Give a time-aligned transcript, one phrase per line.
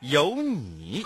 [0.00, 1.04] 有你。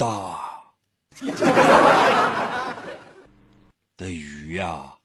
[0.00, 0.64] 大
[3.98, 4.96] 的鱼呀！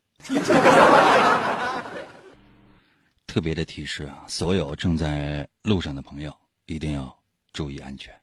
[3.27, 6.33] 特别的提示啊，所有正在路上的朋友
[6.67, 7.13] 一定要
[7.51, 8.17] 注意安全。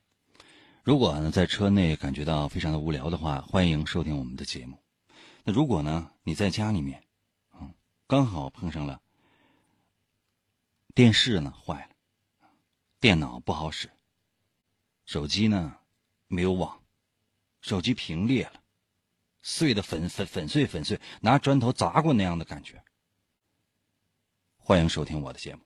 [0.83, 4.79] 如果呢在车内感觉到非常的无聊的话，欢迎收听我们的节目。
[5.45, 7.05] 那如果呢你在家里面，
[7.61, 7.75] 嗯，
[8.07, 8.99] 刚好碰上了
[10.95, 11.87] 电视呢坏
[12.41, 12.49] 了，
[12.99, 13.91] 电脑不好使，
[15.05, 15.77] 手机呢
[16.33, 16.81] 没有网，
[17.61, 18.55] 手机屏裂了，
[19.43, 22.83] 碎的粉粉粉碎粉碎，拿砖头砸过那样的感觉。
[24.57, 25.61] 欢迎收听我的节目。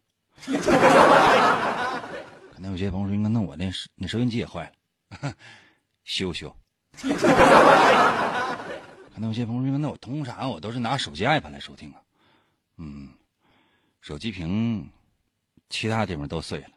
[2.53, 4.73] 可能有些朋友说：“那我那那收音机也坏
[5.21, 5.33] 了，
[6.03, 6.53] 修修。”
[6.99, 7.07] 可
[9.21, 12.03] 能有些朋友说：“那我通常我都是拿手机 app 来收听啊。”
[12.79, 13.15] 嗯，
[14.01, 14.91] 手机屏
[15.71, 16.71] 其他地方都碎了，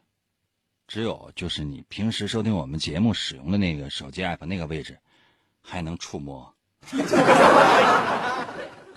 [0.90, 4.98] 只有就是你平时收听我们节目使用的那个手机 app 那个位置
[5.62, 6.52] 还能触摸。
[6.90, 6.98] 可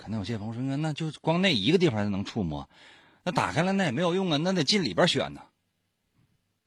[0.08, 2.68] 能有些朋友说：“那就光那一个地方能触摸。”
[3.22, 5.40] 那打开了那也没有用啊，那得进里边选呢。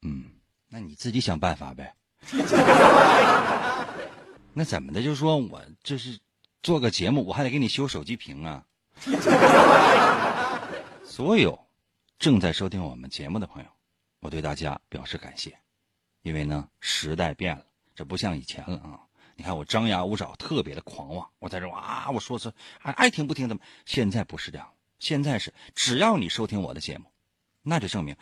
[0.03, 0.31] 嗯，
[0.69, 1.93] 那你自己想办法呗。
[4.53, 5.03] 那怎么的？
[5.03, 6.17] 就说我这是
[6.63, 8.63] 做个节目，我还得给你修手机屏啊。
[11.03, 11.59] 所有
[12.17, 13.67] 正在收听我们节目的朋友，
[14.27, 15.57] 我对大家表示感谢，
[16.21, 17.63] 因为呢时代变了，
[17.95, 18.99] 这不像以前了啊。
[19.37, 22.51] 你看我张牙舞爪，特别的狂妄，我在这啊，我说是
[22.81, 23.63] 爱爱听不听怎么？
[23.85, 24.67] 现在不是这样。
[24.99, 27.05] 现在是，只要你收听我的节目，
[27.61, 28.17] 那就证明，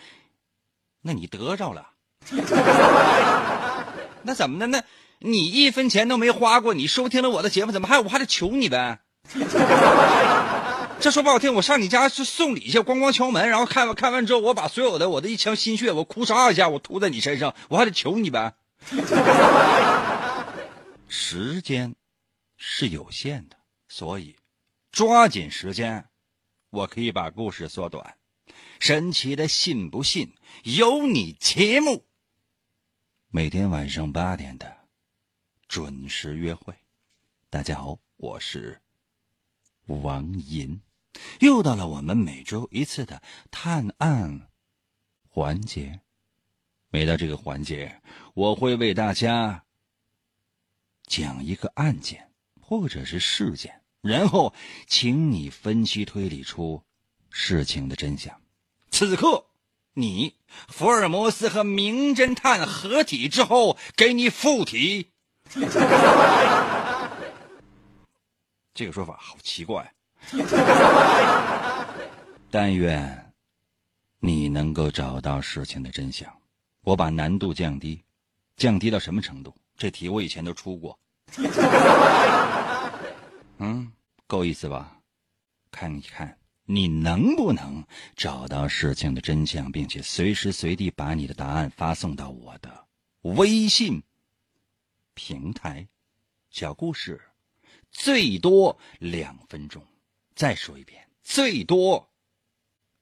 [1.01, 1.89] 那你得着了。
[4.21, 4.67] 那怎么的？
[4.67, 4.83] 那
[5.17, 8.99] 你一分钱都没花过，你收听了我的节目，怎么还我还得求你呗？
[10.99, 18.55] 这说不好听，我上你家去送礼去，咣咣敲门，然后看完看完之后，我把所有的我的一腔心血，我哭嚓一下，我涂在你身上，我还得求你呗？
[21.07, 21.95] 时间
[22.57, 23.57] 是有限的，
[23.87, 24.35] 所以
[24.91, 26.05] 抓紧时间。
[26.71, 28.17] 我可以把故事缩短。
[28.79, 30.33] 神奇的信不信
[30.63, 32.05] 由你节目，
[33.29, 34.75] 每天晚上八点的
[35.67, 36.73] 准时约会。
[37.49, 38.81] 大家好，我是
[39.87, 40.81] 王银，
[41.39, 44.47] 又到了我们每周一次的探案
[45.29, 46.01] 环节。
[46.89, 48.01] 每到这个环节，
[48.33, 49.63] 我会为大家
[51.05, 52.31] 讲一个案件
[52.61, 53.81] 或者是事件。
[54.01, 54.53] 然后，
[54.87, 56.83] 请你分析推理出
[57.31, 58.39] 事情的真相。
[58.91, 59.47] 此刻，
[59.93, 60.35] 你
[60.69, 65.11] 福尔摩斯和名侦探合体之后，给你附体。
[68.75, 69.91] 这个说法好奇怪。
[72.51, 73.33] 但愿
[74.19, 76.31] 你能够找到事情的真相。
[76.81, 78.03] 我把难度降低，
[78.57, 79.55] 降低到什么程度？
[79.75, 80.99] 这题我以前都出过。
[83.57, 83.91] 嗯。
[84.27, 84.99] 够意思吧？
[85.69, 87.85] 看一看你能不能
[88.15, 92.87] 找到事情的真相，并且随时随地把你的答案发送到我的
[93.21, 94.01] 微信
[95.13, 95.87] 平台。
[96.49, 97.21] 小故事，
[97.97, 99.81] 最多两分钟。
[100.35, 102.05] 再说一遍，最多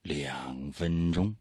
[0.04, 1.36] 两分钟。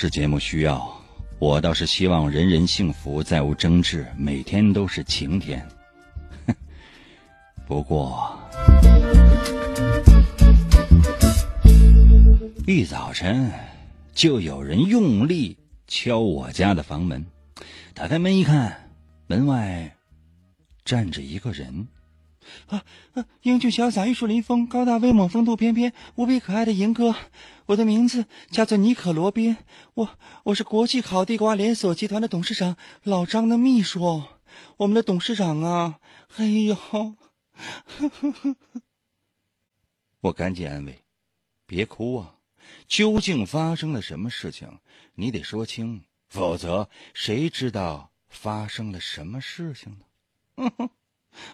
[0.00, 0.88] 是节目需要，
[1.40, 5.66] 我倒是希望人人幸福，再无争执，每天都是晴天。
[7.66, 8.38] 不过，
[12.64, 13.50] 一早晨
[14.14, 15.56] 就有人用力
[15.88, 17.26] 敲我家的房门，
[17.92, 18.88] 打开门一看，
[19.26, 19.96] 门外
[20.84, 21.88] 站着一个人。
[22.66, 22.84] 啊
[23.14, 23.26] 啊！
[23.42, 27.14] 英俊潇洒、玉树临风、高大威猛、风度翩翩、无比可爱的银哥，
[27.66, 29.56] 我的名字叫做尼可罗宾，
[29.94, 30.10] 我
[30.44, 34.22] 我是国际烤地瓜连锁集团的董事长老张的秘书。
[34.78, 36.00] 我们的董事长啊，
[36.36, 36.76] 哎呦！
[40.20, 41.04] 我赶紧安慰
[41.66, 42.36] ：“别哭啊，
[42.86, 44.78] 究竟发生了什么事情？
[45.14, 50.04] 你得说清，否则谁知道发生了什么事情呢？”
[50.56, 50.90] 嗯哼，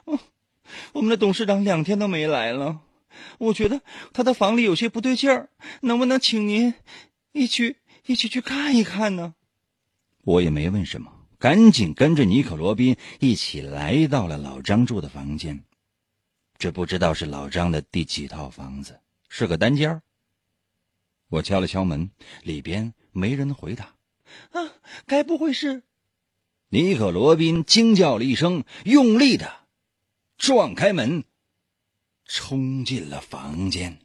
[0.07, 0.19] 嗯。
[0.93, 2.81] 我们的董事长两天都没来了，
[3.39, 3.81] 我觉得
[4.13, 5.49] 他的房里有些不对劲儿，
[5.83, 6.75] 能不能请您
[7.33, 7.77] 一起
[8.07, 9.35] 一起去看一看呢？
[10.23, 15.63] 我也没问什么，赶紧跟着尼可罗宾一起来到了老张住的房间。
[16.57, 20.01] 这不知道是老张的第几套房子，是个单间
[21.29, 22.11] 我敲了敲门，
[22.43, 23.95] 里边没人回答。
[24.53, 24.73] 啊，
[25.07, 25.83] 该不会是？
[26.69, 29.64] 尼可罗宾惊叫了一声，用力的。
[30.47, 31.25] 撞开门，
[32.27, 33.99] 冲进了房间。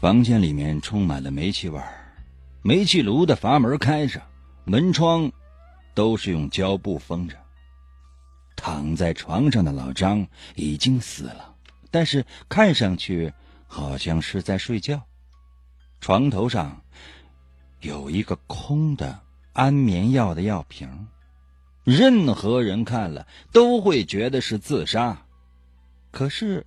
[0.00, 1.80] 房间里面充满了煤气味，
[2.62, 4.20] 煤气炉的阀门开着，
[4.64, 5.30] 门窗
[5.94, 7.36] 都是用胶布封着。
[8.56, 10.26] 躺在床上的老张
[10.56, 11.55] 已经死了。
[11.96, 13.32] 但是看上去
[13.66, 15.06] 好像是在睡觉，
[15.98, 16.82] 床头上
[17.80, 19.18] 有一个空的
[19.54, 21.08] 安眠药的药瓶，
[21.84, 25.22] 任何人看了都会觉得是自杀。
[26.10, 26.66] 可是，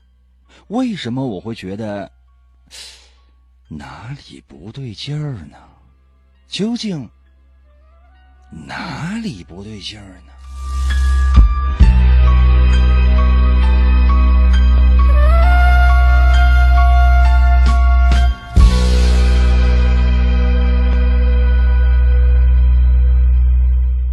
[0.68, 2.12] 为什么我会觉得
[3.68, 5.58] 哪里不对劲儿呢？
[6.48, 7.08] 究竟
[8.50, 10.34] 哪里不对劲儿呢？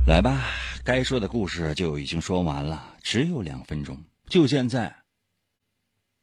[0.06, 0.46] 来吧，
[0.84, 5.02] 该说的故事就已经说完了，只有两分钟，就现在。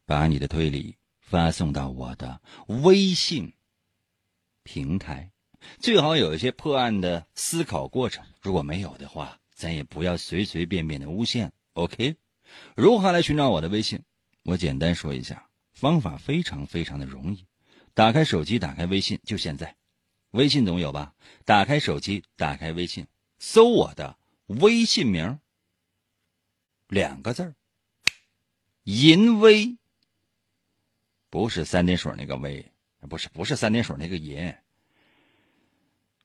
[0.06, 3.52] 把你的推理发送到我的微信
[4.62, 5.30] 平台，
[5.80, 8.24] 最好有一些破案的思考过程。
[8.40, 11.52] 如果没有的话，咱也不要随随便便的诬陷。
[11.74, 12.16] OK？
[12.74, 14.02] 如何来寻找我的微信？
[14.44, 17.44] 我简单说一下，方法非常非常的容易。
[17.92, 19.76] 打开手机，打开微信，就现在。
[20.30, 21.12] 微信总有吧？
[21.44, 23.06] 打开手机，打开微信。
[23.38, 24.16] 搜我的
[24.46, 25.38] 微信名，
[26.88, 27.54] 两个字儿，
[28.84, 29.76] 淫威，
[31.30, 32.64] 不是三点水那个威，
[33.08, 34.54] 不是不是三点水那个淫。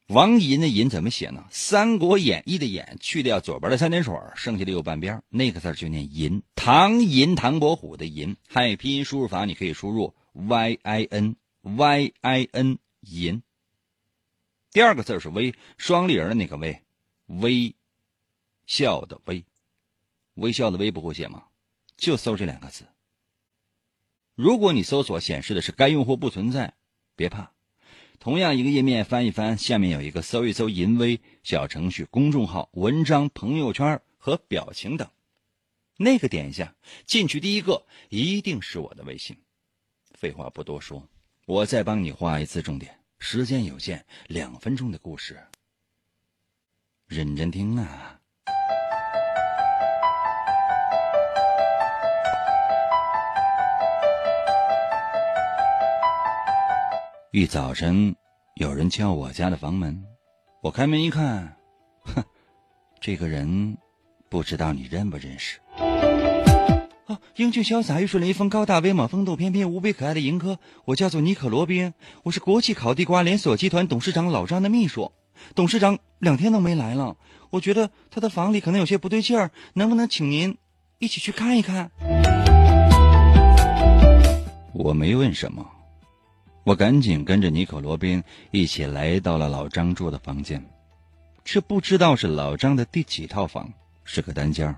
[0.07, 1.45] 王银的银怎么写呢？
[1.51, 6.41] 《三国演义》的演去掉左边的三点水，剩下的右半边那个字就念银。
[6.56, 8.35] 唐银，唐伯虎的银。
[8.47, 13.44] 汉语拼音输入法你可以输入 y i n y i n 银。
[14.71, 16.81] 第二个字是微，双立人的那个微。
[17.30, 17.76] 微
[18.66, 19.45] 笑的微，
[20.33, 21.45] 微笑的微不会写吗？
[21.95, 22.86] 就搜这两个字。
[24.36, 26.74] 如果你搜索显示的是该用户不存在，
[27.16, 27.52] 别怕，
[28.19, 35.09] 同样一个页面翻一翻，下面有一个搜一搜“淫威”小程序、公众号、文章、朋友圈和表情等，
[35.98, 36.74] 那个点一下
[37.06, 39.38] 进去，第一个一定是我的微信。
[40.14, 41.07] 废话不多说，
[41.45, 42.98] 我再帮你画一次重点。
[43.19, 45.38] 时间有限，两分钟的故事。
[47.09, 48.19] 认真听啊！
[57.31, 58.16] 一早晨，
[58.57, 60.04] 有人敲我家的房门，
[60.61, 61.57] 我开门一看，
[62.01, 62.23] 哼，
[63.01, 63.75] 这个人
[64.30, 65.57] 不知道你认不认识？
[67.07, 75.11] 啊，英俊潇洒、玉树临风、高大威猛、风度翩翩、无比可爱的银哥，我叫做尼可罗宾，我是国际烤地瓜连锁集团董事长老张的秘书。
[75.56, 77.16] 董事长两天都没来了，
[77.50, 80.58] 我觉得他的房里可能有些不对劲儿，能不能请您
[80.98, 81.92] 一起去看一看？
[84.74, 85.66] 我没问什么，
[86.64, 90.64] 我赶紧跟着尼可罗宾一起来到了老张住的房间。
[91.44, 93.68] 这不知道是老张的第几套房，
[94.04, 94.76] 是个单间儿。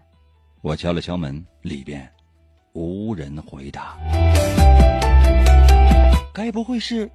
[0.62, 2.10] 我敲了敲门，里边
[2.74, 3.98] 无人回答。
[6.34, 7.12] 该不会是？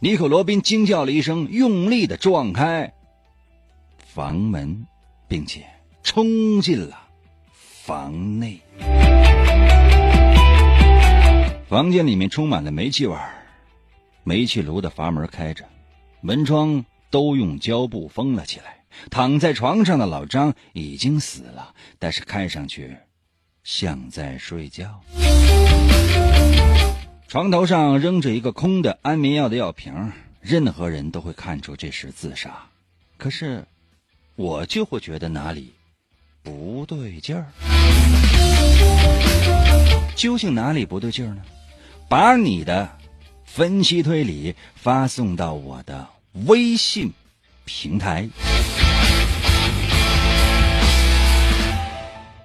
[0.00, 2.92] 尼可罗宾惊叫了一声，用力的撞开
[3.98, 4.86] 房门，
[5.26, 5.64] 并且
[6.02, 7.08] 冲进了
[7.62, 8.60] 房内。
[11.68, 13.46] 房间里面充满了煤气味儿，
[14.22, 15.64] 煤气炉的阀门开着，
[16.20, 18.84] 门窗都用胶布封了起来。
[19.10, 22.96] 躺在床上的老张已经死了，但是看上去
[23.64, 25.00] 像在睡觉。
[27.34, 32.64] 床头上扔着一个空的安眠药的药瓶，任何人都会看出这是自杀。
[33.16, 33.64] 可是，
[34.36, 35.74] 我就会觉得哪里
[36.44, 37.46] 不对劲儿。
[40.14, 41.42] 究竟哪里不对劲儿呢？
[42.08, 42.88] 把你的
[43.44, 46.06] 分析推理发送到我的
[46.46, 47.12] 微信
[47.64, 48.28] 平台。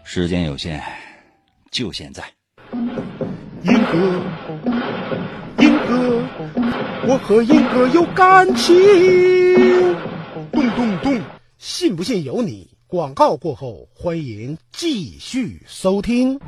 [0.04, 0.82] 时间有限，
[1.70, 2.24] 就现在。
[2.74, 3.04] 英哥，
[3.66, 4.22] 英哥，
[7.10, 8.76] 我和英哥有感情。
[10.52, 11.20] 咚咚咚，
[11.58, 12.70] 信不信由你。
[12.86, 16.40] 广告过后，欢迎继续收听。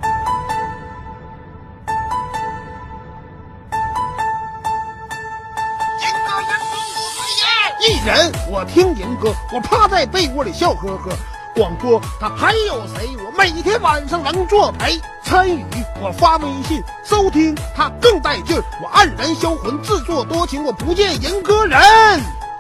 [7.80, 11.10] 一人，我听银哥，我趴在被窝里笑呵呵。
[11.56, 13.10] 广播他还有谁？
[13.18, 14.94] 我每天晚上能作陪
[15.32, 15.64] 参与，
[16.02, 18.62] 我发微信收听他更带劲儿。
[18.84, 21.80] 我黯然销魂，自作多情，我不见银哥人。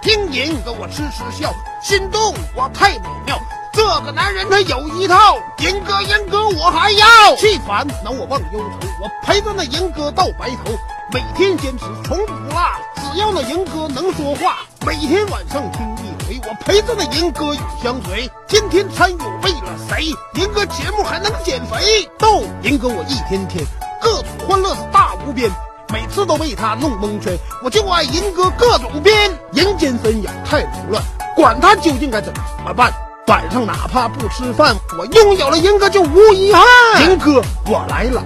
[0.02, 3.38] 听银哥我痴痴笑，心动我太美妙。
[3.74, 7.36] 这个男人他有一套，银哥银哥我还要。
[7.36, 10.72] 气烦恼我忘忧愁，我陪着那银哥到白头。
[11.12, 14.60] 每天坚持从不落，只要那银哥能说话。
[14.86, 18.30] 每天晚上听你我陪着那银哥永相随。
[18.48, 20.14] 天天参与为了谁？
[20.36, 22.10] 银哥节目还能减肥？
[22.18, 23.66] 逗银哥我一天天
[24.02, 25.50] 各种欢乐是大无边，
[25.90, 27.38] 每次都被他弄蒙圈。
[27.64, 31.04] 我就爱银哥各种编，人间纷扰太凌乱，
[31.36, 32.34] 管他究竟该怎
[32.66, 32.92] 么办。
[33.28, 36.64] 晚上哪怕不吃饭，我拥有了银哥就无遗憾。
[37.04, 38.22] 银哥我来了，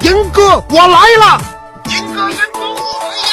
[0.00, 1.40] 银哥我来了。
[1.84, 3.29] 银哥，银哥我要！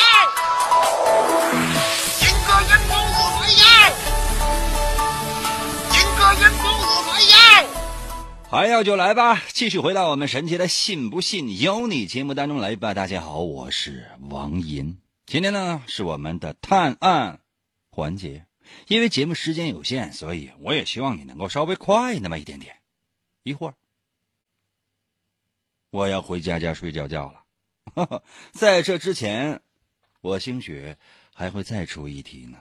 [8.50, 12.94] 还要就来吧，继续回到我们神奇的“信不信由你”节目当中来吧。
[12.94, 17.42] 大家好，我是王银，今天呢是我们的探案
[17.90, 18.46] 环节。
[18.88, 22.78] 因为节目时间有限，所以我也希望你能够稍微快那么一点点。
[23.44, 23.74] 一会儿
[25.90, 28.24] 我要回家家睡觉觉了。
[28.54, 29.62] 在这之前，
[30.22, 30.96] 我兴许
[31.34, 32.58] 还会再出一题呢。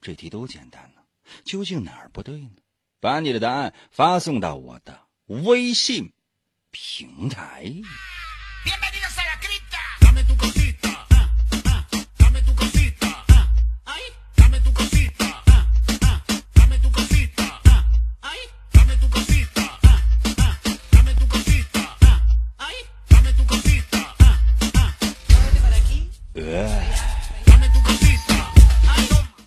[0.00, 1.02] 这题多简单呢，
[1.44, 2.52] 究竟哪儿不对呢？
[3.00, 4.98] 把你的答案发送到我的
[5.30, 6.12] 微信
[6.72, 7.72] 平台。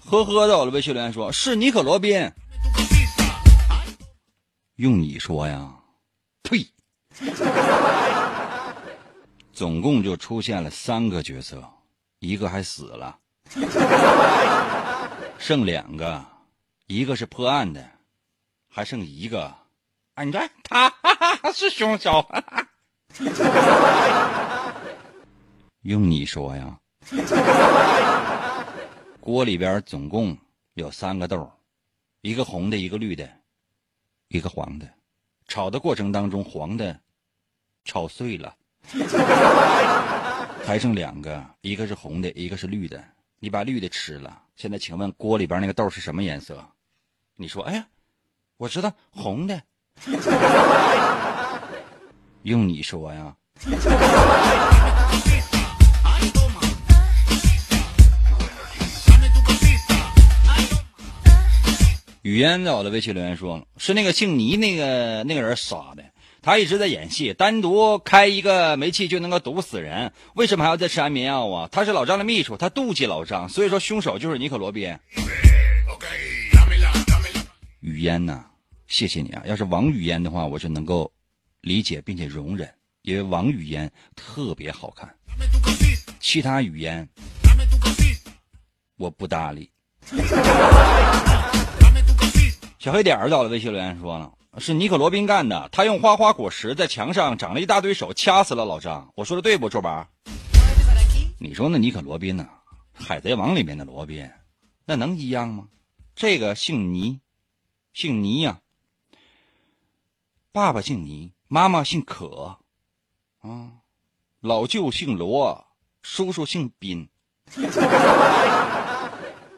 [0.06, 2.32] 呵呵的，我的微信留言说是尼可罗宾。
[4.84, 5.74] 用你说呀？
[6.44, 6.68] 呸！
[9.54, 11.63] 总共就出现了三个角色，
[12.20, 13.18] 一个还死了，
[15.40, 16.22] 剩两个，
[16.88, 17.90] 一个是破案的，
[18.68, 19.56] 还剩一个。
[20.16, 20.94] 啊，你看他
[21.54, 22.30] 是凶手。
[25.84, 26.78] 用你说呀？
[29.22, 30.38] 锅里边总共
[30.74, 31.50] 有三个豆，
[32.20, 33.30] 一个红的，一个绿的，
[34.34, 34.90] 一个黄的。
[35.48, 37.00] 炒的过程当中，黄的
[37.86, 38.56] 炒碎了，
[40.66, 43.02] 还剩两个，一个是红的，一个是绿的。
[43.40, 46.66] 你把绿的吃了，现在请问锅里边那个豆是什么颜色？
[47.36, 47.88] 你说，哎呀，
[48.58, 49.62] 我知道红的。
[52.42, 53.36] 用你说呀？
[62.24, 66.06] 语嫣在我的微信留言说：“是那个姓倪那个那个人杀的，
[66.42, 71.68] 他一直在演戏，单独开一个煤气就能够毒死人，为什么还要再吃安眠药啊？
[71.70, 74.98] 他是老张的秘书，他妒忌老张，所以说凶手就是尼可罗宾。”
[77.82, 78.46] 语嫣呐，
[78.88, 79.44] 谢谢你啊！
[79.46, 81.12] 要是王语嫣的话，我就能够
[81.60, 85.13] 理解并且容忍，因为王语嫣特别好看，
[86.22, 87.06] 其他语嫣
[88.96, 89.70] 我不搭理。
[92.84, 95.70] 小黑点儿到了，微信留言说了，是尼可罗宾干的。
[95.72, 99.10] 他用花花果实在墙上长了一大堆手，掐死了老张。
[99.16, 100.06] 我说的对不，周宝？
[101.40, 102.46] 你说那尼可罗宾呢？
[102.92, 104.30] 海贼王里面的罗宾，
[104.84, 105.70] 那能一样吗？
[106.13, 107.22] 这个姓倪，
[107.94, 108.60] 姓倪呀，
[110.52, 112.58] 爸爸姓倪，妈妈姓可，
[113.40, 113.72] 啊，
[114.42, 115.66] 老舅姓罗，
[116.02, 117.08] 叔叔姓斌。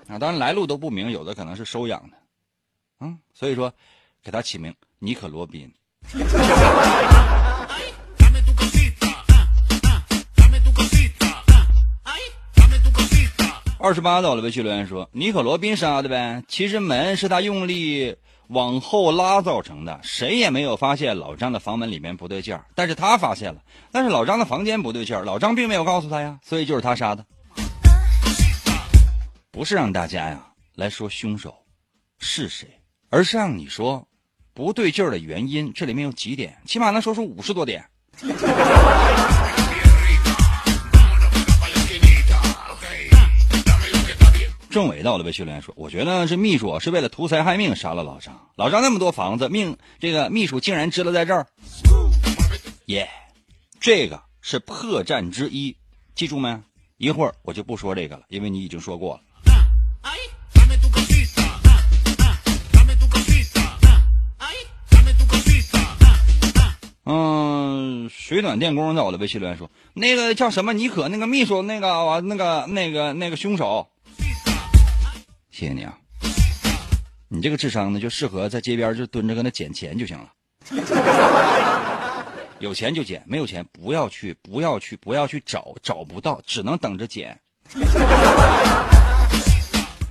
[0.07, 2.17] 啊，当然来路都不明，有的可能是收养的，
[2.99, 3.73] 嗯，所以说，
[4.23, 5.71] 给他起名尼可罗宾。
[13.77, 16.43] 二十八到了，微信留言说尼可罗宾杀的呗。
[16.47, 18.15] 其实门是他用力
[18.47, 23.61] 往后拉造成的，谁也没有发现老张的房门里面不对劲儿，但是他发现了，
[23.91, 27.23] 但是老张的房间不对劲儿，老张并没有告诉他呀，所以就是他杀的。
[29.51, 31.55] 不是让大家呀来说凶手
[32.17, 32.67] 是谁，
[33.15, 34.05] 而是让你说
[34.53, 35.71] 不对劲儿的原因。
[35.71, 37.85] 这里面有几点，起码能说出五十多点。
[44.69, 48.37] 政委到了，被训练说：“我觉得这秘书是为了图财害命杀了老张。
[48.57, 51.47] 老张那么多房子，命这个秘书竟然知道在这儿。
[52.87, 53.09] 耶，
[53.79, 55.77] 这个是破绽之一，
[56.15, 56.61] 记住没？
[56.97, 59.21] 一会儿我就不说这个了，因为你已经说过了。
[67.05, 73.87] 嗯，水暖电工在我的微信留言说：那个叫什么尼可那个秘书那个那个那个那个凶手。”
[75.51, 75.97] 谢谢你啊，
[77.29, 80.31] 你这个智商呢，就适合在街边就蹲着搁那捡钱就行了。
[82.59, 87.39] 有钱就捡，没有钱不要去，不要去，不要去找，找不到只能等着捡。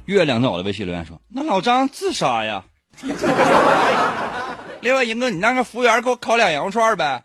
[0.06, 2.64] 月亮在我的微信留言说：“那老张自杀呀。”
[4.84, 7.24] 另外，英哥，你让个服务员给我烤两羊肉串呗。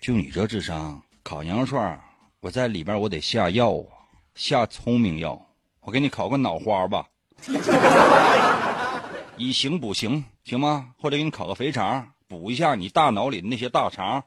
[0.00, 2.00] 就你这智商，烤羊肉串，
[2.38, 4.06] 我在里边我得下药啊，
[4.36, 5.44] 下聪明药。
[5.80, 7.04] 我给你烤个脑花吧，
[9.36, 10.90] 以形补形，行吗？
[10.96, 14.22] 或者给你烤个肥肠，补一下你大脑里的那些大肠。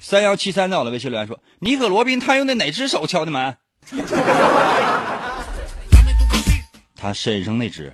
[0.00, 3.56] 三幺七三在我的微信留言说：“尼可罗宾他用的哪只手敲的门？”
[6.96, 7.92] 他身上那只。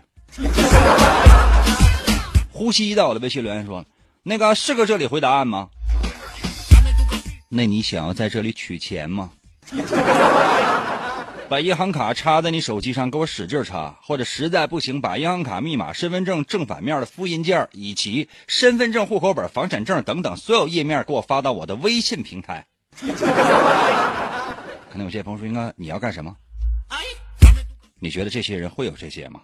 [2.51, 3.85] 呼吸在我的微信留言说
[4.23, 5.69] ：“那个是个这里回答案吗？”
[7.51, 9.31] 那你想要在这里取钱吗？
[11.49, 22.65] 把银行卡插在你手机上，给我使劲插，或者实在不行，把银行卡密码、身份证正反面的复印件以及身份证、户口本、房产证等等所有页面给我发到我的微信平台。
[24.93, 26.37] 可能有些朋友说：“应该你要干什么？”
[27.99, 29.41] 你觉得这些人会有这些吗？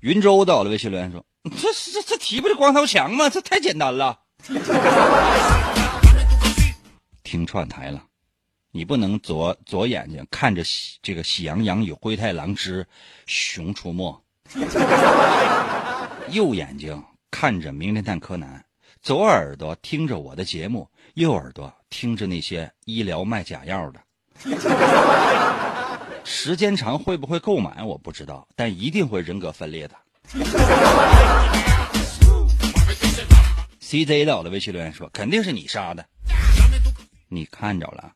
[0.00, 1.24] 云州到了，微信留言说。
[1.44, 3.30] 这这这题不是光头强吗？
[3.30, 4.20] 这太简单了。
[7.22, 8.04] 听串台了，
[8.70, 12.86] 你不能左左眼睛看着喜这个喜羊羊与灰太狼之
[13.24, 14.22] 熊出没，
[16.28, 18.63] 右眼睛看着名侦探柯南，
[19.04, 24.00] 左耳朵听着我的节目，右耳朵听着那些医疗卖假药的。
[26.24, 29.94] 时间长会不会购买我不知道，但一定会人格分裂的。
[33.78, 36.06] CZ 到的微信留言说：“肯定是你杀的，
[37.28, 38.10] 你看着了。”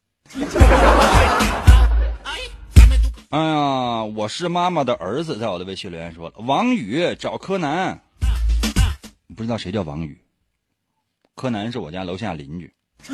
[3.29, 8.01] 哎呀，我是妈妈的儿子，在我的微信留言说了：“王宇找柯南，
[9.37, 10.19] 不知道谁叫王宇？
[11.39, 12.75] 柯南是我家楼下邻居。”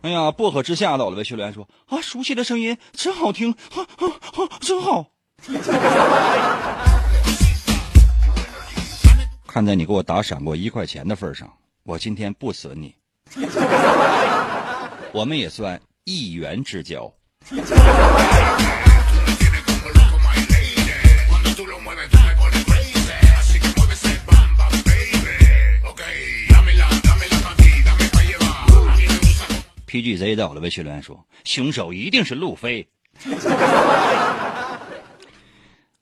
[0.00, 5.04] 哎呀，薄荷之下到了微信留言说：“啊，熟悉的声音真好听，啊啊啊，真好。
[9.46, 12.94] ”看在你给我打赏过一块钱的份上，我今天不损你。
[15.12, 17.12] 我们也算一元之交。
[30.14, 32.88] PGZ 在我的微信留言说：“凶手一定是路飞。”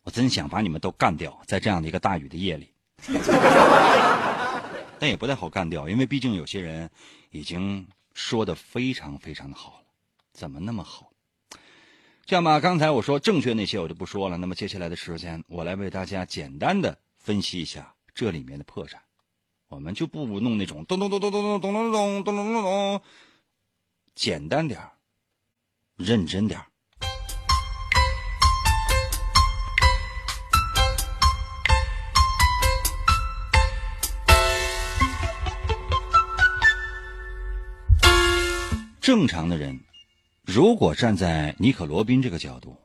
[0.05, 2.69] 我真想把你们都干掉，在这样的一个大雨的夜里，
[4.99, 6.91] 但也不太好干掉，因为毕竟有些人
[7.31, 9.85] 已经说的非常非常的好了，
[10.35, 11.11] 怎么那么好？
[12.27, 18.97] 这样吧，刚才我说正确那些我就不说了，那么接下来的时间，我来为大家简单的分析一下这里面的破绽，
[19.69, 23.01] 我们就不弄那种咚咚咚咚咚咚咚咚咚咚咚咚咚，
[24.15, 24.81] 简单点
[25.97, 26.61] 认真点
[39.01, 39.81] 正常的人，
[40.45, 42.81] 如果站在尼可罗宾这个角度，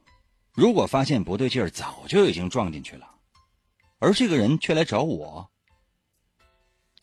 [0.53, 3.07] 如果发现不对劲儿，早就已经撞进去了，
[3.99, 5.51] 而这个人却来找我，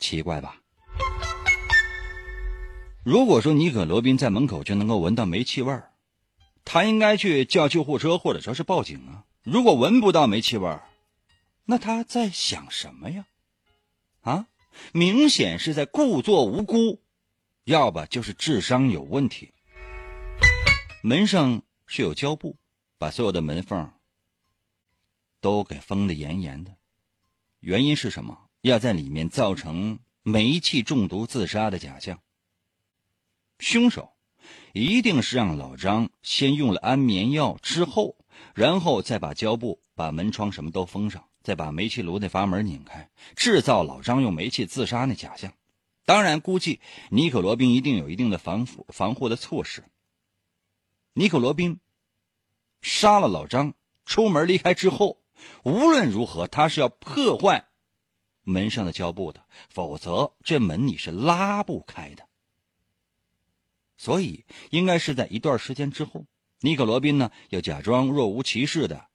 [0.00, 0.63] 奇怪吧？
[3.04, 5.92] 如果说尼可罗宾在门口就能够闻到煤气味儿，
[6.64, 9.26] 他应该去叫救护车或者说是报警啊。
[9.42, 10.88] 如果闻不到煤气味儿，
[11.66, 13.26] 那他在想什么呀？
[14.22, 14.46] 啊，
[14.92, 17.02] 明显是在故作无辜。
[17.64, 19.52] 要不就是智商有问题。
[21.02, 22.56] 门上是有胶布，
[22.96, 23.92] 把所有的门缝
[25.42, 26.74] 都给封得严严的。
[27.60, 28.48] 原因是什么？
[28.62, 32.18] 要在里面造成煤气中毒自杀的假象。
[33.58, 34.12] 凶手
[34.72, 38.16] 一定是让老张先用了安眠药，之后，
[38.54, 45.52] 然后再把胶布、把门窗什么都封上，再把煤气炉那阀门拧开，制造老张用煤气自杀那假象。
[46.04, 49.84] 当然，估计尼可罗宾一定有一定的防护防护的措施。
[51.14, 51.80] 尼可罗宾
[52.82, 55.22] 杀了老张，出门离开之后，
[55.62, 57.68] 无论如何他是要破坏
[58.42, 62.28] 门上的胶布的，否则这门你是拉不开的。
[64.04, 66.26] 所以，应该是在一段时间之后，
[66.60, 69.06] 尼可罗宾呢又假装若无其事的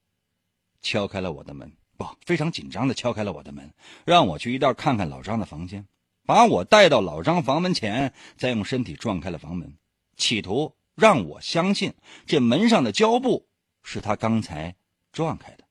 [0.81, 3.71] 敲开了我的门，不，非常紧张的敲开了我的门，
[4.03, 5.85] 让我去一道看看老张的房间。
[6.25, 9.77] 把我带到老张房门前，再用身体撞开了房门，
[10.17, 11.93] 企图让我相信
[12.25, 13.47] 这门上的胶布
[13.83, 14.75] 是他刚才
[15.11, 15.67] 撞开的。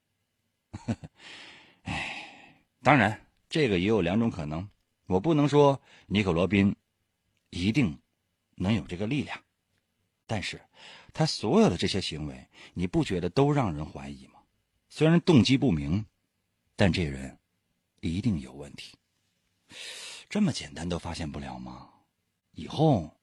[1.82, 2.54] 哎，
[2.84, 4.68] 当然，这个也有两种可能。
[5.06, 6.76] 我不能说尼可罗宾
[7.50, 7.98] 一定
[8.58, 9.42] 能有这个力量，
[10.26, 10.60] 但是
[11.12, 14.40] 他所有的这些行为，你不觉得都让人怀疑吗？
[14.88, 16.04] 虽然动机不明，
[16.76, 17.38] 但这人
[18.00, 18.96] 一定有问题。
[20.28, 21.90] 这么简单都发现不了吗？
[22.52, 23.16] 以后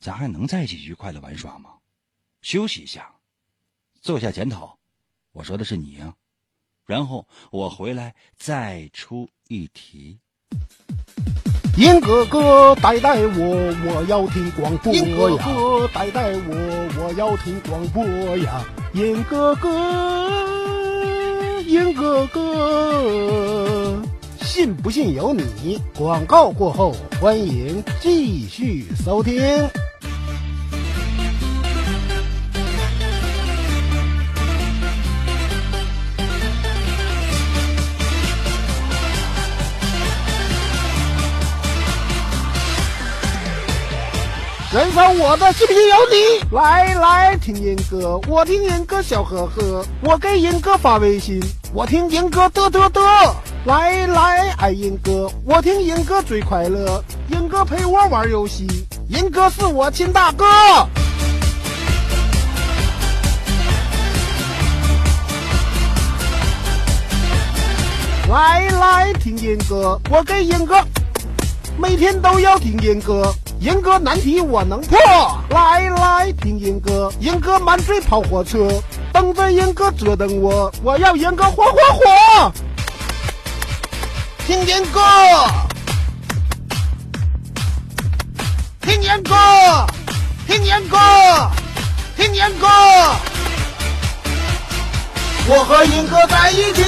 [0.00, 1.78] 咱还能在一起愉快的玩耍吗？
[2.42, 3.14] 休息一下，
[4.00, 4.78] 做下检讨。
[5.32, 6.16] 我说的是你呀。
[6.84, 10.18] 然后我回来再出一题。
[11.78, 14.98] 英哥哥带带我，我要听广播呀。
[14.98, 18.04] 英哥哥带带我，我要听广播
[18.38, 18.64] 呀。
[18.94, 20.28] 英哥哥，
[21.68, 23.96] 英哥哥。
[24.40, 25.78] 信不信由你。
[25.96, 29.40] 广告过后，欢迎继续收听。
[44.70, 46.54] 人生我的视频有你。
[46.54, 51.40] 来来听音哥，我听音歌笑呵呵，我给音歌发微信，
[51.72, 53.32] 我听音歌嘚嘚嘚。
[53.64, 58.66] 来来爱音歌，我听音歌最快乐，音歌陪我玩游戏，
[59.08, 60.44] 音哥是我亲大哥。
[68.28, 70.76] 来来听音哥，我给音歌，
[71.78, 74.96] 每天都要听音歌，音歌难题我能破。
[75.50, 78.68] 来来听音歌，音歌满嘴跑火车，
[79.12, 82.52] 等着音歌折腾我，我要音歌火火火。
[84.46, 85.00] 听见歌，
[88.80, 89.34] 听见歌，
[90.46, 90.96] 听见歌，
[92.16, 92.66] 听见歌，
[95.48, 96.82] 我和英哥在一起。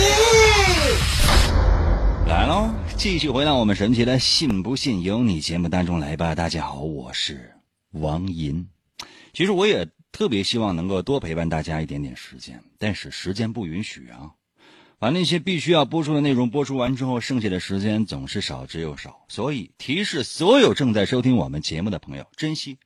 [2.27, 6.35] 来喽，继续回到我们神奇的“信不信由你”节目当中来吧。
[6.35, 7.55] 大家好，我是
[7.93, 8.69] 王银。
[9.33, 14.33] 其实我也特别希望能够多陪伴大家一点点时间，但是时间不允许啊。
[14.99, 19.25] 把那些必须要播出的内容播出完之后，剩下的时间总是少之又少。
[19.29, 22.77] 所以提示所有正在收听我们节目的朋友，珍惜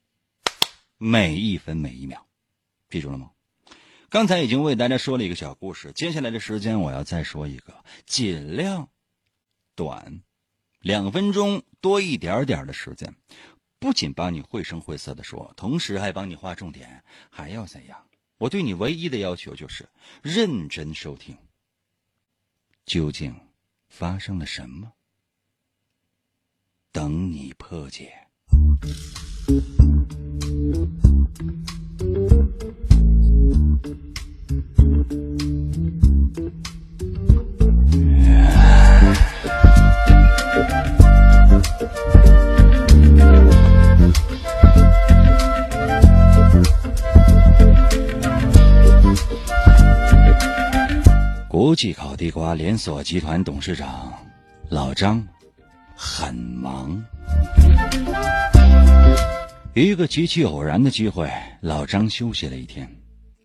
[0.97, 2.25] 每一分每一秒，
[2.89, 3.31] 记住了吗？
[4.11, 7.75] 刚才已经为大家说了一个小故事，接下来的时间我要再说一个，
[8.07, 8.89] 尽量
[9.75, 10.23] 短，
[10.81, 13.15] 两分钟多一点点的时间，
[13.79, 18.07] 不仅帮你绘声绘色的说，同时还帮你画重点，还要怎样？
[18.39, 19.89] 我对你唯一的要求就是
[20.23, 21.37] 认真收听。
[22.85, 23.35] 究竟
[23.89, 24.93] 发生了什么？
[26.93, 28.13] 等你破解。
[51.49, 54.13] 国际烤地瓜连锁集团董事长
[54.69, 55.25] 老张
[55.97, 57.03] 很忙。
[59.75, 61.29] 一个极其偶然的机会，
[61.61, 62.89] 老张休息了一天。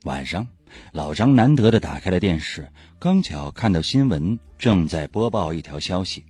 [0.03, 0.45] 晚上，
[0.91, 2.67] 老张难得的打开了电视，
[2.99, 6.23] 刚巧看到新闻正在播报一条消息：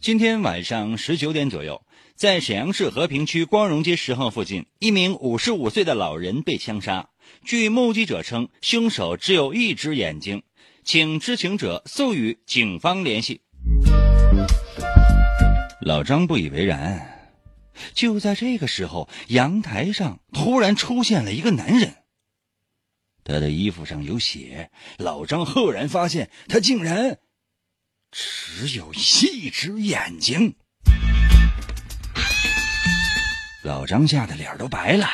[0.00, 1.82] 今天晚上十九点左右，
[2.16, 7.08] 在沈阳市和平区光荣街十号附近，一名五十五岁的老人被枪杀。
[7.44, 10.42] 据目击者称，凶手只有一只眼睛，
[10.84, 13.42] 请知情者速与警方联系。
[15.80, 17.08] 老张不以为然。
[17.94, 21.94] 就在这个时候，阳台上突然出现了一个男人。
[23.24, 27.18] 他的衣服上有血，老张赫然发现他竟然
[28.10, 30.54] 只有一只眼睛。
[33.62, 35.08] 老张吓得脸都白了。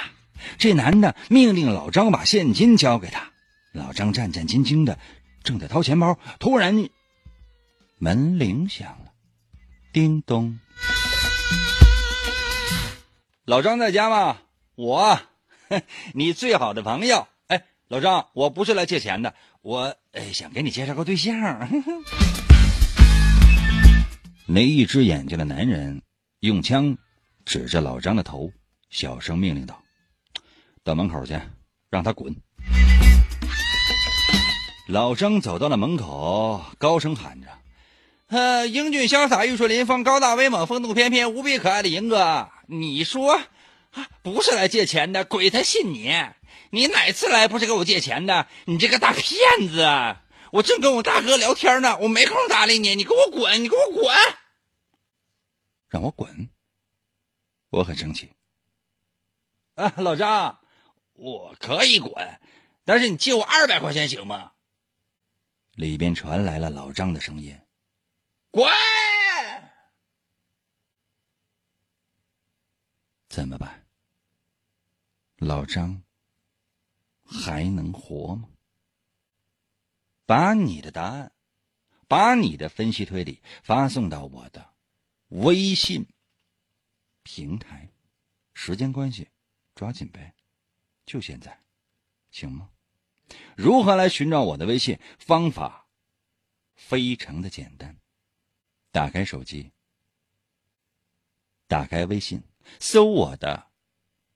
[0.56, 3.30] 这男的命令老张把现金交给他。
[3.72, 4.98] 老张战战兢兢的
[5.44, 6.88] 正在掏钱包，突然
[7.98, 9.12] 门铃响了。
[9.92, 10.58] 叮咚！
[13.44, 14.38] 老张在家吗？
[14.76, 15.20] 我，
[16.14, 17.28] 你最好的朋友。
[17.88, 21.34] 老张，我不是来借钱的，我哎想给你介绍个对象。
[24.46, 26.02] 那一只眼睛的男人
[26.40, 26.98] 用枪
[27.46, 28.52] 指着老张的头，
[28.90, 29.82] 小声命令道
[30.84, 31.40] ：“到门口去，
[31.88, 32.36] 让他滚。”
[34.86, 37.48] 老张走到了门口，高声喊着。
[38.26, 43.40] 呃，英俊潇洒、玉树临风、高大威猛、风度翩翩、无比可爱的银哥，你说，
[44.22, 46.12] 不是来借钱的，鬼才信你！
[46.70, 48.48] 你哪次来不是给我借钱的？
[48.66, 50.16] 你这个大骗子！
[50.50, 53.62] 我正跟我大哥聊天呢，我没空搭理你，你给我滚！
[53.62, 54.14] 你给我滚！
[55.88, 56.50] 让我滚！
[57.70, 58.32] 我很生气。
[59.74, 60.60] 啊，老张，
[61.12, 62.40] 我可以滚，
[62.84, 64.52] 但是你借我二百块钱行吗？
[65.72, 67.60] 里边传来了老张的声音。
[68.50, 68.68] 滚！
[73.28, 73.86] 怎么办？
[75.36, 76.02] 老张
[77.28, 78.48] 还能活吗？
[80.24, 81.32] 把你的答案，
[82.08, 84.74] 把你的分析推理发送到我的
[85.28, 86.06] 微信
[87.22, 87.90] 平台。
[88.54, 89.28] 时间关系，
[89.74, 90.34] 抓紧呗，
[91.06, 91.62] 就现在，
[92.30, 92.70] 行吗？
[93.56, 94.98] 如何来寻找我的微信？
[95.18, 95.86] 方法
[96.74, 97.96] 非常的简单。
[98.90, 99.70] 打开手机，
[101.66, 102.42] 打开微信，
[102.80, 103.70] 搜我的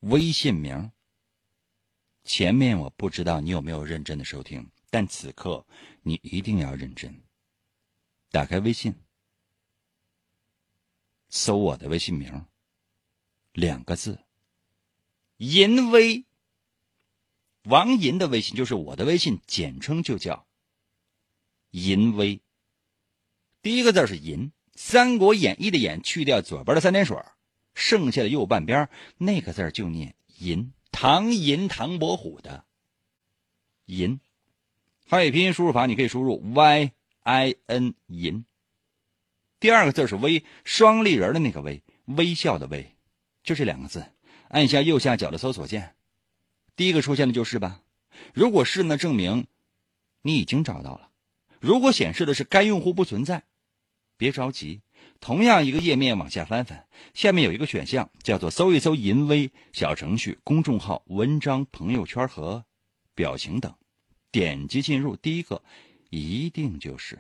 [0.00, 0.92] 微信名。
[2.24, 5.66] 前面我不知道你有没有认真的收听，但此刻
[6.02, 7.22] 你一定要认真。
[8.30, 8.94] 打开微信，
[11.28, 12.46] 搜我的微信名，
[13.52, 14.20] 两个字：
[15.38, 16.24] 淫威。
[17.64, 20.46] 王银的微信就是我的微信，简称就叫
[21.70, 22.40] 淫威。
[23.60, 27.16] 第一个字是“银”，《三国演义》的“演”去掉左边的三点水，
[27.74, 30.72] 剩下的右半边那个字就念“银”。
[31.02, 32.64] 唐寅，唐伯虎的
[33.86, 34.20] “银”。
[35.10, 36.92] 汉语拼音输入法，你可以输入 y
[37.24, 38.44] i n 银。
[39.58, 42.94] 第二个字是“微”，双立人的那个“微”，微笑的“微”，
[43.42, 44.06] 就这两个字。
[44.46, 45.96] 按下右下角的搜索键，
[46.76, 47.82] 第一个出现的就是吧？
[48.32, 49.48] 如果是，那证明
[50.20, 51.10] 你已经找到了；
[51.58, 53.42] 如果显示的是该用户不存在。
[54.16, 54.82] 别着急，
[55.22, 62.64] 同样一个页面往下翻翻，下面有一个选项叫做“搜一搜淫威”小程序、公众号、文章、朋友圈和
[63.14, 63.72] 表情等，
[64.32, 65.62] 点击进入，第一个
[66.10, 67.16] 一定就是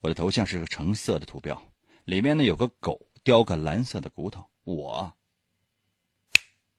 [0.00, 1.62] 我的头像是个橙色的图标，
[2.06, 5.14] 里面呢有个狗叼个蓝色的骨头，我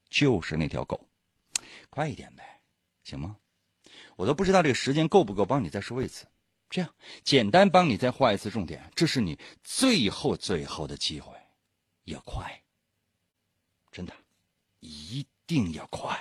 [0.09, 1.07] 就是那条狗，
[1.89, 2.43] 快一点呗，
[3.05, 3.37] 行吗？
[4.17, 6.27] 我都不知道这个时间够不够，帮你再说一次。
[6.75, 8.91] 这样简单，帮你再画一次重点。
[8.93, 11.33] 这是你最后最后的机会，
[12.03, 12.61] 要快，
[13.93, 14.13] 真的，
[14.81, 16.19] 一定要快。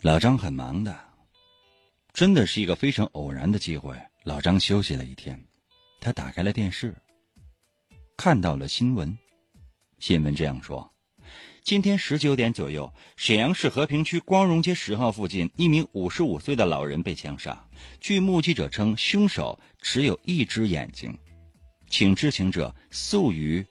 [0.00, 0.96] 老张很忙的，
[2.12, 4.00] 真的是一个非常偶然的机会。
[4.22, 5.44] 老张休息了一天，
[6.00, 6.94] 他打开了电视，
[8.16, 9.18] 看到了新闻。
[10.00, 10.90] 新闻这样说：
[11.62, 17.66] 今天十九点左右，沈阳市和平区光荣街十号附近，一名五十五岁的老人被枪杀。
[18.00, 21.14] 据目击者称，凶手只有一只眼睛，
[21.90, 23.62] 请知情者速与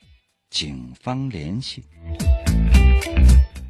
[0.51, 1.83] 警方联系。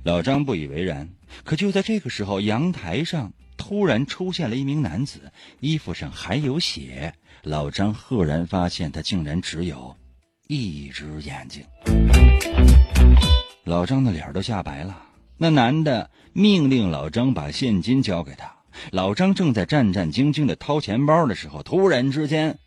[0.04, 1.10] 老张不以为然，
[1.46, 7.14] 可就在这个时候，阳台上突然出现了一名男子，衣服上还有血。
[7.44, 9.96] 老张赫然发现，他竟然只有。
[10.52, 11.64] 一只眼睛，
[13.66, 15.04] 老张的脸都吓白了。
[15.38, 18.54] 那男的命令老张把现金交给他。
[18.92, 22.58] 老张正在战战兢兢的掏钱包的时候，突然之间，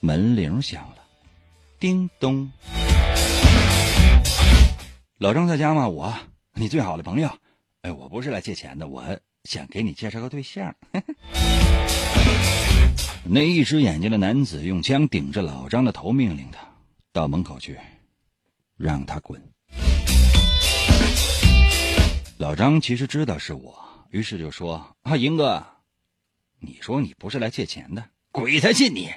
[0.00, 0.96] 门铃响了，
[1.78, 2.50] 叮咚。
[5.18, 5.88] 老张在家吗？
[5.88, 6.12] 我，
[6.54, 7.30] 你最好的朋友。
[7.82, 9.04] 哎，我不是来借钱的，我
[9.44, 10.74] 想给你介绍个对象。
[13.24, 16.58] 那一只眼睛的男子用枪顶着老张的头，命令他
[17.12, 17.76] 到门口去，
[18.76, 19.42] 让他滚。
[22.38, 23.74] 老张其实知道是我。
[24.10, 25.66] 于是就说：“啊，英哥，
[26.60, 29.10] 你说你不是来借钱的，鬼才信你！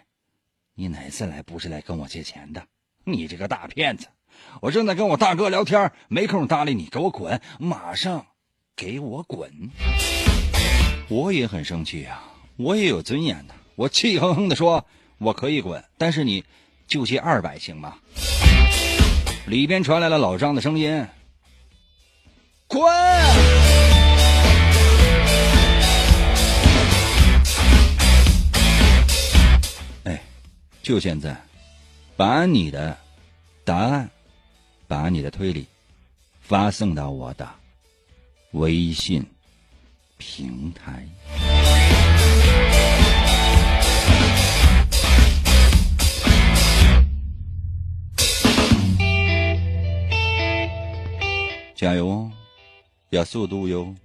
[0.74, 2.66] 你哪次来不是来跟我借钱的？
[3.04, 4.08] 你这个大骗子！
[4.62, 7.40] 我正在跟我大哥聊天，没空搭理你，给我滚！
[7.60, 8.26] 马上
[8.76, 9.52] 给我滚！”
[11.08, 12.24] 我也很生气啊，
[12.58, 13.54] 我也有尊严的。
[13.76, 14.86] 我气哼哼的说
[15.20, 16.44] ：“我可以滚，但是你
[16.88, 17.98] 就借二百行吗？”
[19.50, 21.04] 里边传来了老张的声音
[22.70, 22.80] ：“滚！”
[30.04, 30.22] 哎
[30.84, 31.36] 就现在，
[32.16, 32.96] 把你的
[33.64, 34.08] 答案，
[34.88, 35.66] 把你的推理
[36.42, 37.50] 发送到我的
[38.52, 39.26] 微信
[40.20, 41.04] 平台。
[51.80, 52.32] 加油哦，
[53.12, 53.96] 要速度哟！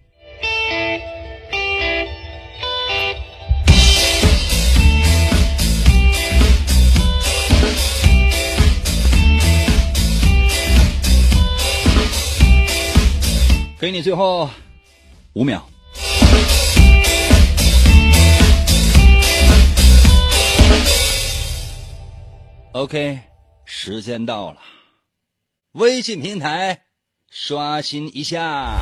[13.80, 14.48] 给你最后
[15.32, 15.68] 五秒。
[22.70, 23.18] OK，
[23.64, 24.60] 时间到了，
[25.72, 26.82] 微信平台
[27.36, 28.78] 刷新一下。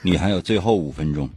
[0.00, 1.28] 你还有最后五分钟。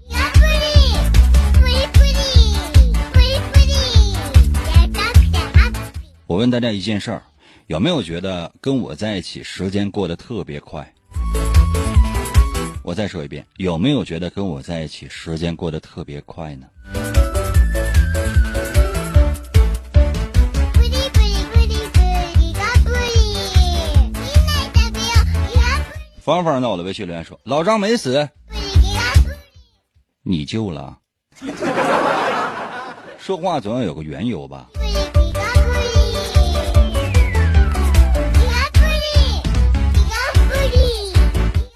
[6.28, 7.24] 我问大家一件事儿，
[7.68, 10.90] 有没有觉得跟我在一起时间过得特别快？
[12.82, 16.66] 我再说一遍，有没有觉得跟我在一起时间过得特别快呢？
[26.22, 28.30] 芳芳在我的微信留言说：“老张没死。”
[30.24, 30.98] 你救了，
[33.20, 34.70] 说话总要有个缘由吧。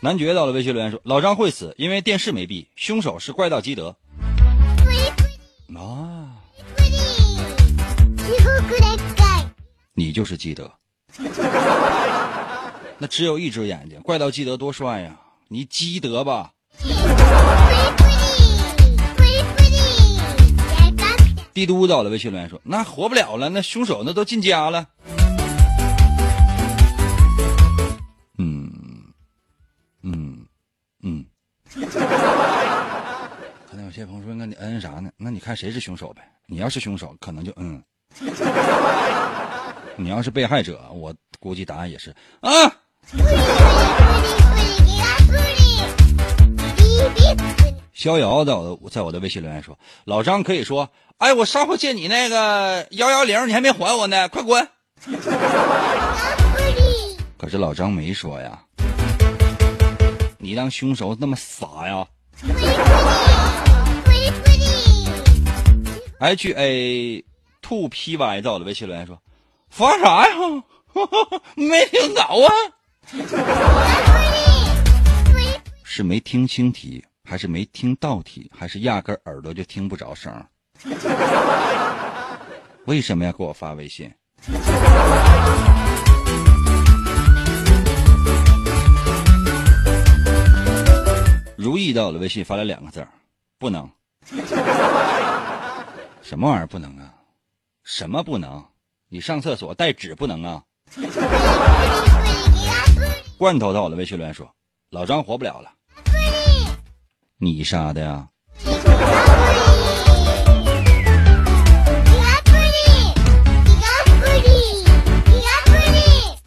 [0.04, 3.96] 男爵到了微信留言说：“老张会死，因为电视没闭，凶手是怪盗基德。”
[5.78, 6.26] 啊，
[9.94, 10.72] 你就是基德，
[12.98, 15.16] 那只有一只眼睛，怪盗基德多帅呀！
[15.50, 16.52] 你基德吧。
[21.54, 24.88] 帝都到了，微信留言说：“那活不了了，那凶手那都进家了。”
[33.92, 35.12] 有些朋友说：“那你嗯啥呢？
[35.18, 36.22] 那你看谁是凶手呗？
[36.46, 37.78] 你要是凶手，可能就嗯；
[40.00, 42.74] 你要是被害者，我估计答案也是啊。”
[47.92, 49.78] 逍遥在我的在我的微信留言说
[50.08, 54.66] ：“老张可以说，哎，我上回借你那个幺幺零，你还没还我呢，快滚！”
[57.38, 58.58] 可是老张没说呀，
[60.38, 62.08] 你当凶手那么傻呀
[66.22, 67.26] ？H A
[67.62, 69.20] Two P Y 在我的微信留言说
[69.70, 70.36] ：“发啥呀？
[71.56, 72.54] 没听着啊？
[75.84, 80.34] 是没听清题。”还是没听到题，还是压根耳朵就听不着声？
[82.86, 84.12] 为什么要给我发微信？
[91.56, 93.08] 如意到了微信发了两个字儿，
[93.58, 93.90] 不能。
[96.32, 97.14] 什么玩意儿不能啊？
[97.84, 98.64] 什么不能？
[99.10, 100.64] 你上厕所带纸不能啊？
[103.38, 104.50] 罐头到我的微信说
[104.92, 105.70] 老张活不了了。
[107.36, 108.30] 你杀的呀？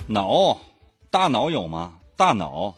[0.07, 0.59] 脑？
[1.11, 1.93] 大脑有吗？
[2.17, 2.75] 大脑？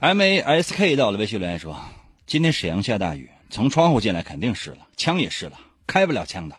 [0.00, 1.76] M A S K 到了微信留言说
[2.24, 6.56] ：“今天沈阳下大雨，从窗户进来肯定湿了，枪也湿了，开不了枪的。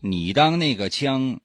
[0.00, 1.38] 你当那个枪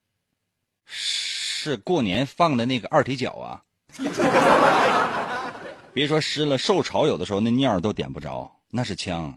[0.83, 3.61] 是过年放的那个二踢脚啊？
[5.93, 9.31] 别说湿了，受潮有的时候那尿都点不着，那是枪。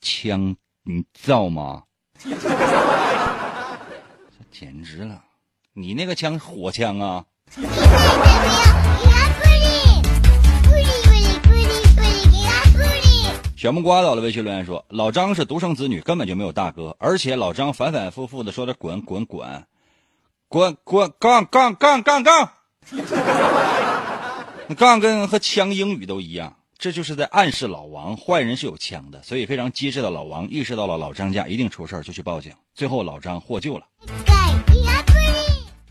[0.00, 1.84] 枪，你造吗？
[4.50, 5.24] 简直了！
[5.74, 7.24] 你那个枪火枪啊！”
[13.62, 19.64] 小木瓜到了微信留言说：“老张是独生子女，根本就没有大哥，而且老张反反复复的说他滚滚滚，
[20.48, 22.50] 滚滚杠杠杠杠杠，
[24.76, 33.86] 杠跟和枪英语都一样，这就是在暗示老王坏人是有枪的，所以非常机智的老王意识到了老张家一定出事就去报警，最后老张获救了。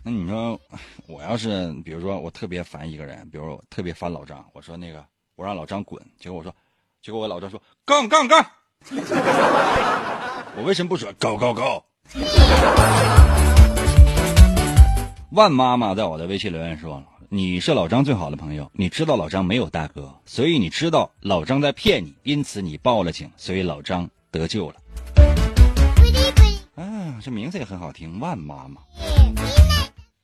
[0.03, 0.59] 那你说，
[1.07, 5.05] 我要是比如说我特别烦一个人，比如说我特别烦老张，我说那个
[5.37, 6.53] 我让老张滚，结果我说。”
[7.01, 8.45] 结果我老张说杠杠杠，
[10.55, 11.83] 我为什么不说 go go go？
[15.31, 24.75] 万妈妈在我的微信留言说：“你是老张最好的朋友，你知道老张没有大哥，所以你知道老张在骗你，因此你报了警，所以老张得救了。”
[26.77, 28.79] 啊，这名字也很好听，万妈妈。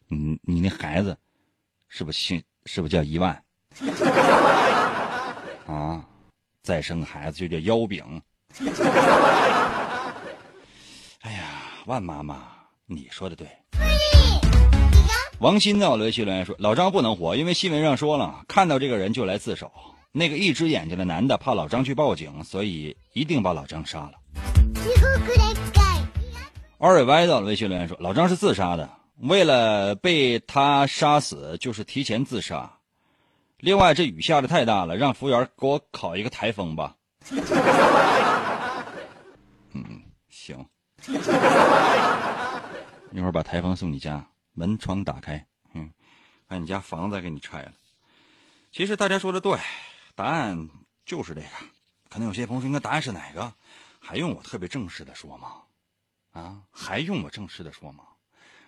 [0.10, 1.18] 你，你那孩子
[1.88, 2.44] 是不是姓？
[2.68, 3.44] 是不是叫一万？
[5.66, 6.06] 啊？
[6.68, 8.04] 再生孩子就叫腰饼。
[11.22, 11.44] 哎呀，
[11.86, 12.44] 万妈妈，
[12.86, 13.48] 你说的对。
[15.40, 19.72] 王鑫在我微信留言说：“老张不能活，因为新闻上说了，看到这个人就来自首。
[20.12, 24.12] 那个一只眼睛的男的怕老张去报警，所以一定把老张杀了。”
[26.80, 28.90] 二尾歪到了微信留言说：“老张是自杀的，
[29.22, 32.70] 为了被他杀死，就是提前自杀。”
[33.60, 36.96] 另外，这雨下的太大了，让服务员给我烤一个台风吧。
[39.74, 40.66] 嗯，行。
[43.12, 45.92] 一会儿把台风送你家，门窗打开，嗯，
[46.48, 47.74] 把你家房子给你拆了。
[48.72, 49.58] 其实大家说的对，
[50.14, 50.70] 答案
[51.06, 51.48] 就是这个。
[52.10, 53.54] 可能有些朋友说，那答案是哪个？
[54.00, 55.64] 还用我特别正式的说吗？
[56.32, 58.04] 啊，还用我正式的说吗？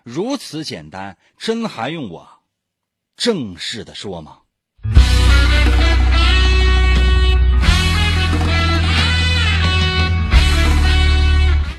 [0.02, 2.42] 如此简单，真还用我
[3.16, 4.39] 正式的说吗？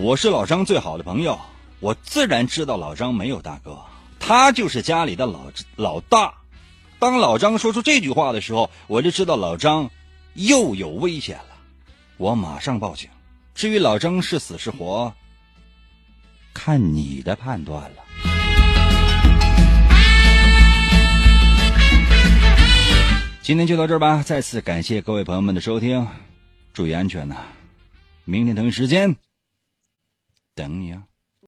[0.01, 1.39] 我是老张最好的朋友，
[1.79, 3.77] 我自然知道老张没有大哥，
[4.19, 5.41] 他就是家里的老
[5.75, 6.33] 老大。
[6.97, 9.87] 当老张说出这句话的时候，我就知道老张
[10.33, 11.55] 又有危险了，
[12.17, 13.07] 我马上报警。
[13.53, 15.13] 至于老张是死是活，
[16.51, 17.97] 看你的判断了。
[23.43, 26.07] 今天就到这儿吧，再次感谢各位朋友们的收听，
[26.73, 27.35] 注意安全呐！
[28.25, 29.15] 明天同一时间。
[30.55, 31.10] 等你啊。